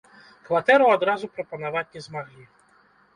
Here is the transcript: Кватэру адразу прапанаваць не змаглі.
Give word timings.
Кватэру 0.45 0.87
адразу 0.95 1.29
прапанаваць 1.35 1.83
не 1.99 2.03
змаглі. 2.07 2.47